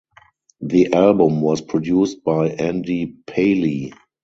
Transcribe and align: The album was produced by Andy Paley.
The 0.61 0.93
album 0.95 1.41
was 1.41 1.61
produced 1.61 2.23
by 2.23 2.47
Andy 2.47 3.17
Paley. 3.27 3.93